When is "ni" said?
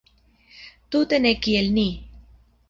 1.77-1.87